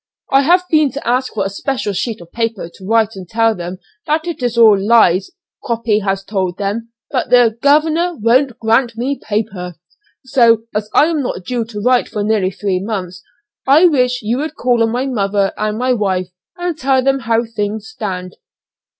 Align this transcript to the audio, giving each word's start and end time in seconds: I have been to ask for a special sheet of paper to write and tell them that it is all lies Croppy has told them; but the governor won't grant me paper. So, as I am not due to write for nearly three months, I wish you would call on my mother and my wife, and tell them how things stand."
I 0.31 0.41
have 0.41 0.63
been 0.67 0.91
to 0.93 1.07
ask 1.07 1.31
for 1.33 1.45
a 1.45 1.49
special 1.51 1.93
sheet 1.93 2.21
of 2.21 2.31
paper 2.31 2.67
to 2.73 2.87
write 2.87 3.15
and 3.15 3.29
tell 3.29 3.53
them 3.53 3.77
that 4.07 4.25
it 4.25 4.41
is 4.41 4.57
all 4.57 4.75
lies 4.75 5.29
Croppy 5.63 5.99
has 5.99 6.23
told 6.23 6.57
them; 6.57 6.89
but 7.11 7.29
the 7.29 7.55
governor 7.61 8.15
won't 8.19 8.57
grant 8.57 8.97
me 8.97 9.21
paper. 9.23 9.75
So, 10.25 10.63
as 10.73 10.89
I 10.95 11.05
am 11.05 11.21
not 11.21 11.45
due 11.45 11.65
to 11.65 11.79
write 11.81 12.07
for 12.09 12.23
nearly 12.23 12.49
three 12.49 12.79
months, 12.83 13.21
I 13.67 13.85
wish 13.85 14.23
you 14.23 14.37
would 14.39 14.55
call 14.55 14.81
on 14.81 14.91
my 14.91 15.05
mother 15.05 15.53
and 15.55 15.77
my 15.77 15.93
wife, 15.93 16.29
and 16.57 16.75
tell 16.75 17.03
them 17.03 17.19
how 17.19 17.45
things 17.45 17.87
stand." 17.89 18.37